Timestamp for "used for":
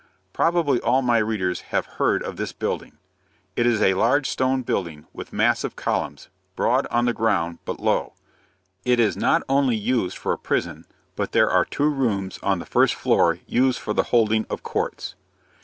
9.75-10.33, 13.45-13.93